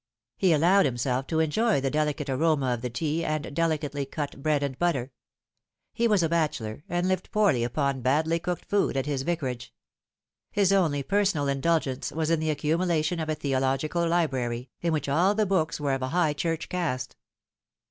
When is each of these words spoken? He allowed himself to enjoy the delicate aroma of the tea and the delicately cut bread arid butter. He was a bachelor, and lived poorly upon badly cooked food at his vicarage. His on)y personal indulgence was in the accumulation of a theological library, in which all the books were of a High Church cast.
He 0.35 0.51
allowed 0.51 0.85
himself 0.85 1.27
to 1.27 1.39
enjoy 1.39 1.79
the 1.79 1.91
delicate 1.91 2.27
aroma 2.27 2.73
of 2.73 2.81
the 2.81 2.89
tea 2.89 3.23
and 3.23 3.45
the 3.45 3.51
delicately 3.51 4.03
cut 4.03 4.41
bread 4.41 4.63
arid 4.63 4.79
butter. 4.79 5.11
He 5.93 6.07
was 6.07 6.23
a 6.23 6.27
bachelor, 6.29 6.83
and 6.89 7.07
lived 7.07 7.29
poorly 7.31 7.63
upon 7.63 8.01
badly 8.01 8.39
cooked 8.39 8.65
food 8.65 8.97
at 8.97 9.05
his 9.05 9.21
vicarage. 9.21 9.71
His 10.51 10.73
on)y 10.73 11.03
personal 11.03 11.47
indulgence 11.47 12.11
was 12.11 12.31
in 12.31 12.39
the 12.39 12.49
accumulation 12.49 13.19
of 13.19 13.29
a 13.29 13.35
theological 13.35 14.07
library, 14.07 14.71
in 14.81 14.91
which 14.91 15.07
all 15.07 15.35
the 15.35 15.45
books 15.45 15.79
were 15.79 15.93
of 15.93 16.01
a 16.01 16.09
High 16.09 16.33
Church 16.33 16.67
cast. 16.67 17.15